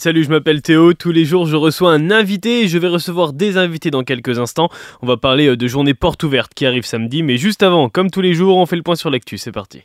[0.00, 0.94] Salut, je m'appelle Théo.
[0.94, 4.38] Tous les jours, je reçois un invité et je vais recevoir des invités dans quelques
[4.38, 4.68] instants.
[5.02, 8.08] On va parler euh, de journée porte ouverte qui arrive samedi, mais juste avant, comme
[8.08, 9.38] tous les jours, on fait le point sur l'actu.
[9.38, 9.82] C'est parti.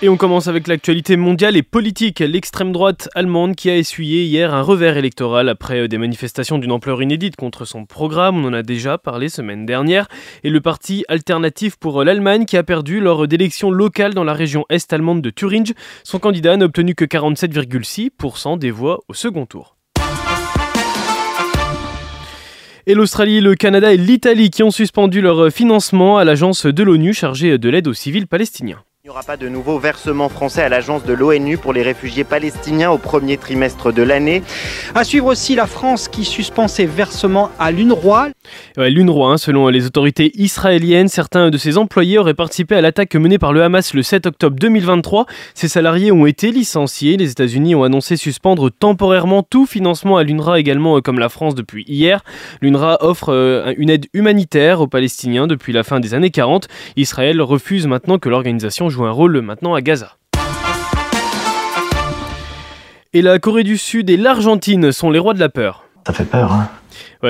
[0.00, 2.20] Et on commence avec l'actualité mondiale et politique.
[2.20, 6.70] L'extrême droite allemande qui a essuyé hier un revers électoral après euh, des manifestations d'une
[6.70, 8.44] ampleur inédite contre son programme.
[8.44, 10.06] On en a déjà parlé semaine dernière.
[10.44, 14.64] Et le parti alternatif pour l'Allemagne qui a perdu lors d'élections locales dans la région
[14.68, 15.74] est allemande de Thuringe.
[16.04, 19.74] Son candidat n'a obtenu que 47,6% des voix au second tour.
[22.86, 27.14] Et l'Australie, le Canada et l'Italie qui ont suspendu leur financement à l'agence de l'ONU
[27.14, 28.84] chargée de l'aide aux civils palestiniens.
[29.08, 32.24] Il n'y aura pas de nouveau versement français à l'agence de l'ONU pour les réfugiés
[32.24, 34.42] palestiniens au premier trimestre de l'année.
[34.94, 38.28] À suivre aussi la France qui suspend ses versements à l'UNRWA.
[38.76, 43.38] L'UNRWA, hein, selon les autorités israéliennes, certains de ses employés auraient participé à l'attaque menée
[43.38, 45.24] par le Hamas le 7 octobre 2023.
[45.54, 47.16] Ces salariés ont été licenciés.
[47.16, 51.54] Les États-Unis ont annoncé suspendre temporairement tout financement à l'UNRWA également euh, comme la France
[51.54, 52.22] depuis hier.
[52.60, 56.68] L'UNRWA offre euh, une aide humanitaire aux Palestiniens depuis la fin des années 40.
[56.96, 60.16] Israël refuse maintenant que l'organisation joue un rôle maintenant à Gaza.
[63.12, 65.87] Et la Corée du Sud et l'Argentine sont les rois de la peur.
[66.08, 66.70] Ça fait peur, hein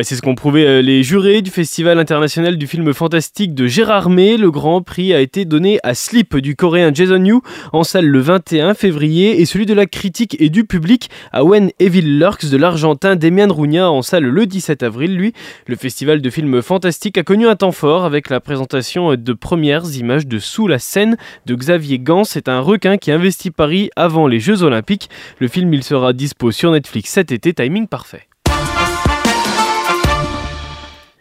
[0.02, 4.08] c'est ce qu'ont prouvé euh, les jurés du Festival international du film fantastique de Gérard
[4.08, 4.36] May.
[4.36, 7.40] Le grand prix a été donné à Sleep du coréen Jason Yu
[7.72, 11.70] en salle le 21 février et celui de la critique et du public à When
[11.80, 15.16] Evil Lurks de l'argentin Demian Rugna en salle le 17 avril.
[15.16, 15.32] Lui,
[15.66, 19.96] le festival de films fantastiques a connu un temps fort avec la présentation de premières
[19.96, 22.24] images de Sous la scène de Xavier Gans.
[22.24, 25.10] C'est un requin qui investit Paris avant les Jeux Olympiques.
[25.40, 28.28] Le film, il sera dispo sur Netflix cet été, timing parfait.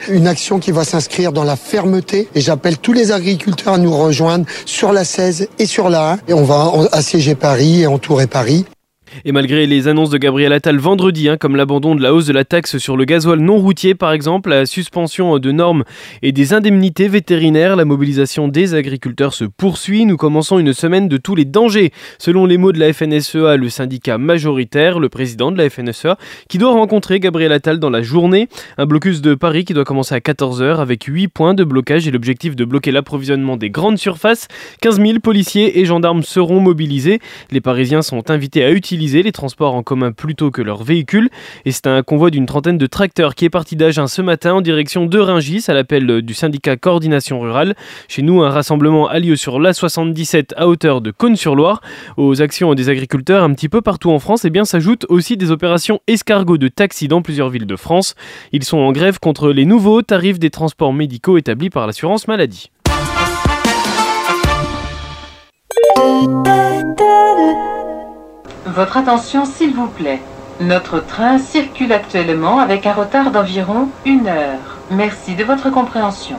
[0.09, 3.95] Une action qui va s'inscrire dans la fermeté et j'appelle tous les agriculteurs à nous
[3.95, 8.27] rejoindre sur la 16 et sur la 1 et on va assiéger Paris et entourer
[8.27, 8.65] Paris.
[9.25, 12.33] Et malgré les annonces de Gabriel Attal vendredi, hein, comme l'abandon de la hausse de
[12.33, 15.83] la taxe sur le gasoil non routier par exemple, la suspension de normes
[16.21, 20.05] et des indemnités vétérinaires, la mobilisation des agriculteurs se poursuit.
[20.05, 23.69] Nous commençons une semaine de tous les dangers, selon les mots de la FNSEA, le
[23.69, 28.47] syndicat majoritaire, le président de la FNSEA, qui doit rencontrer Gabriel Attal dans la journée.
[28.77, 32.11] Un blocus de Paris qui doit commencer à 14h avec 8 points de blocage et
[32.11, 34.47] l'objectif de bloquer l'approvisionnement des grandes surfaces.
[34.81, 37.19] 15 000 policiers et gendarmes seront mobilisés.
[37.51, 41.29] Les Parisiens sont invités à utiliser les transports en commun plutôt que leurs véhicules.
[41.65, 44.61] Et c'est un convoi d'une trentaine de tracteurs qui est parti d'Agen ce matin en
[44.61, 47.75] direction de Ringis à l'appel du syndicat Coordination Rurale.
[48.07, 51.81] Chez nous, un rassemblement a lieu sur l'A77 à hauteur de Cône-sur-Loire.
[52.17, 55.51] Aux actions des agriculteurs un petit peu partout en France, eh bien s'ajoutent aussi des
[55.51, 58.15] opérations escargots de taxi dans plusieurs villes de France.
[58.51, 62.69] Ils sont en grève contre les nouveaux tarifs des transports médicaux établis par l'assurance maladie.
[68.77, 70.21] Votre attention s'il vous plaît.
[70.59, 74.77] Notre train circule actuellement avec un retard d'environ une heure.
[74.91, 76.37] Merci de votre compréhension.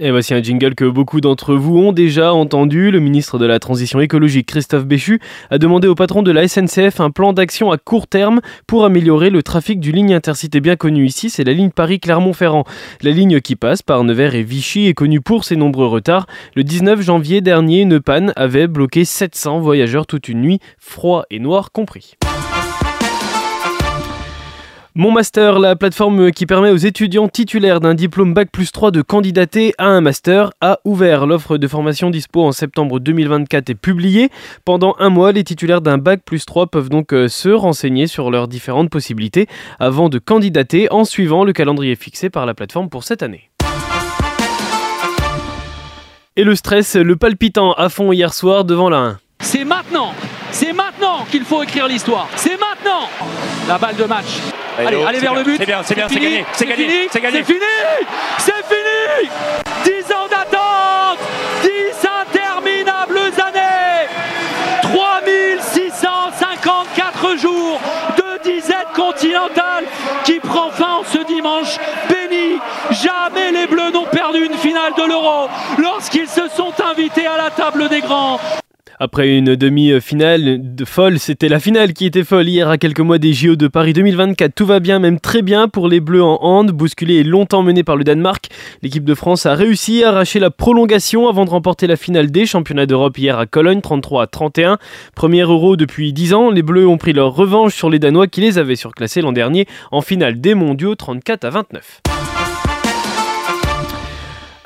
[0.00, 2.92] Et voici un jingle que beaucoup d'entre vous ont déjà entendu.
[2.92, 5.18] Le ministre de la Transition écologique, Christophe Béchu,
[5.50, 9.30] a demandé au patron de la SNCF un plan d'action à court terme pour améliorer
[9.30, 12.62] le trafic d'une ligne intercité bien connue ici, c'est la ligne Paris-Clermont-Ferrand.
[13.02, 16.28] La ligne qui passe par Nevers et Vichy est connue pour ses nombreux retards.
[16.54, 21.40] Le 19 janvier dernier, une panne avait bloqué 700 voyageurs toute une nuit, froid et
[21.40, 22.14] noir compris.
[25.00, 29.00] Mon Master, la plateforme qui permet aux étudiants titulaires d'un diplôme Bac plus 3 de
[29.00, 31.24] candidater à un master, a ouvert.
[31.24, 34.28] L'offre de formation dispo en septembre 2024 est publiée.
[34.64, 38.32] Pendant un mois, les titulaires d'un Bac plus 3 peuvent donc euh, se renseigner sur
[38.32, 39.46] leurs différentes possibilités
[39.78, 43.50] avant de candidater en suivant le calendrier fixé par la plateforme pour cette année.
[46.34, 49.18] Et le stress, le palpitant à fond hier soir devant la 1.
[49.42, 50.12] C'est maintenant
[50.50, 53.08] C'est maintenant qu'il faut écrire l'histoire C'est maintenant
[53.68, 54.40] La balle de match
[54.78, 55.56] Allez, allez vers le but.
[55.58, 56.44] C'est bien, c'est bien, c'est gagné.
[56.52, 57.08] C'est gagné.
[57.10, 57.42] C'est gagné.
[57.44, 57.64] C'est fini.
[58.38, 59.28] C'est fini.
[59.84, 61.18] 10 ans d'attente.
[61.62, 61.68] 10
[62.22, 64.06] interminables années.
[64.82, 67.80] 3654 jours
[68.16, 69.84] de disette continentale
[70.24, 71.76] qui prend fin ce dimanche
[72.08, 72.60] béni.
[72.90, 75.48] Jamais les Bleus n'ont perdu une finale de l'Euro
[75.78, 78.38] lorsqu'ils se sont invités à la table des grands.
[79.00, 83.18] Après une demi-finale de folle, c'était la finale qui était folle hier à quelques mois
[83.18, 84.52] des JO de Paris 2024.
[84.52, 87.84] Tout va bien, même très bien pour les Bleus en hand, bousculés et longtemps menés
[87.84, 88.48] par le Danemark.
[88.82, 92.44] L'équipe de France a réussi à arracher la prolongation avant de remporter la finale des
[92.44, 94.78] championnats d'Europe hier à Cologne, 33 à 31.
[95.14, 98.40] Premier euro depuis 10 ans, les Bleus ont pris leur revanche sur les Danois qui
[98.40, 102.00] les avaient surclassés l'an dernier en finale des mondiaux, 34 à 29.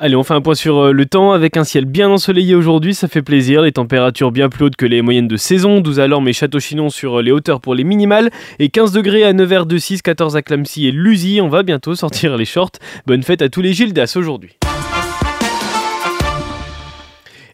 [0.04, 2.93] Allez, on fait un point sur euh, le temps avec un ciel bien ensoleillé aujourd'hui,
[2.93, 3.62] ça fait plaisir.
[3.62, 5.78] Les températures bien plus hautes que les moyennes de saison.
[5.78, 8.31] 12 à Lorme et Château-Chinon sur euh, les hauteurs pour les minimales.
[8.58, 11.40] Et 15 degrés à Nevers de 6, 14 à Clamcy et Lusy.
[11.40, 12.72] On va bientôt sortir les shorts.
[13.06, 14.56] Bonne fête à tous les Gildas aujourd'hui.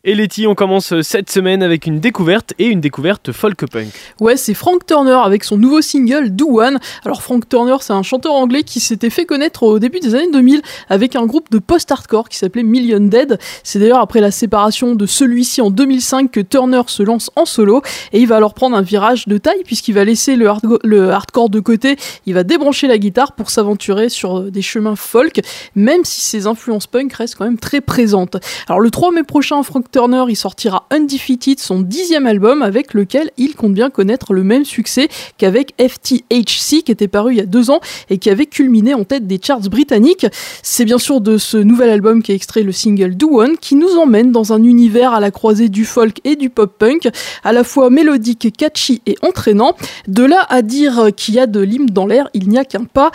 [0.05, 3.89] Et Letty, on commence cette semaine avec une découverte et une découverte folk punk.
[4.21, 6.79] Ouais, c'est Frank Turner avec son nouveau single Do One.
[7.05, 10.31] Alors Frank Turner, c'est un chanteur anglais qui s'était fait connaître au début des années
[10.33, 13.39] 2000 avec un groupe de post-hardcore qui s'appelait Million Dead.
[13.65, 17.83] C'est d'ailleurs après la séparation de celui-ci en 2005 que Turner se lance en solo
[18.13, 21.61] et il va alors prendre un virage de taille puisqu'il va laisser le, hardcore de
[21.61, 21.97] côté,
[22.27, 25.41] il va débrancher la guitare pour s'aventurer sur des chemins folk,
[25.75, 28.37] même si ses influences punk restent quand même très présentes.
[28.69, 33.31] Alors le 3 mai prochain, Frank Turner, il sortira Undefeated, son dixième album, avec lequel
[33.37, 35.09] il compte bien connaître le même succès
[35.39, 37.81] qu'avec FTHC, qui était paru il y a deux ans
[38.11, 40.27] et qui avait culminé en tête des charts britanniques.
[40.63, 43.75] C'est bien sûr de ce nouvel album qui est extrait le single Do One, qui
[43.75, 47.09] nous emmène dans un univers à la croisée du folk et du pop-punk,
[47.45, 49.75] à la fois mélodique, catchy et entraînant.
[50.07, 52.85] De là à dire qu'il y a de l'hymne dans l'air, il n'y a qu'un
[52.85, 53.11] pas.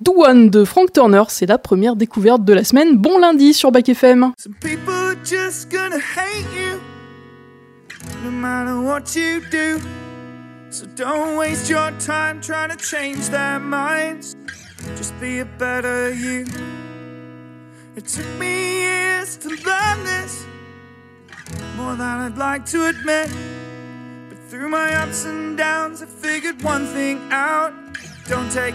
[0.00, 2.96] Do One de Frank Turner, c'est la première découverte de la semaine.
[2.96, 4.32] Bon lundi sur Bac FM.
[4.38, 6.80] Some people just gonna hate you,
[8.24, 9.78] no matter what you do.
[10.70, 14.36] So don't waste your time trying to change their minds.
[14.96, 16.46] Just be a better you.
[17.94, 20.46] It took me years to learn this,
[21.76, 23.28] more than I'd like to admit.
[24.30, 27.74] But through my ups and downs, I figured one thing out.
[28.26, 28.74] Don't take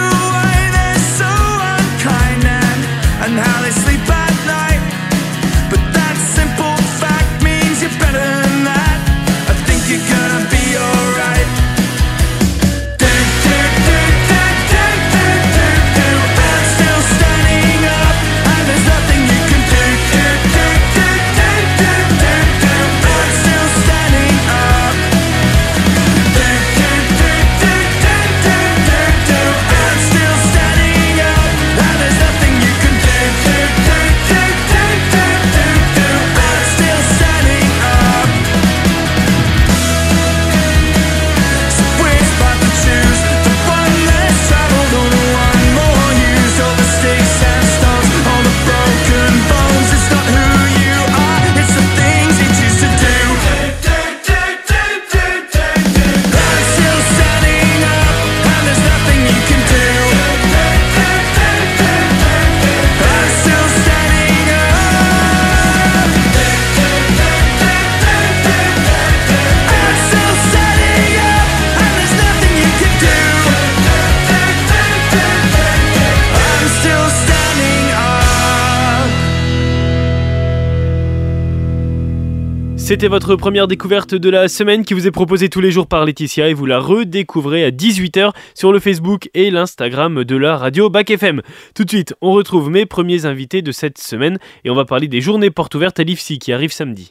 [82.91, 86.03] C'était votre première découverte de la semaine qui vous est proposée tous les jours par
[86.03, 90.89] Laetitia et vous la redécouvrez à 18h sur le Facebook et l'Instagram de la radio
[90.89, 91.41] Bac FM.
[91.73, 95.07] Tout de suite, on retrouve mes premiers invités de cette semaine et on va parler
[95.07, 97.09] des journées portes ouvertes à l'IFSI qui arrivent samedi.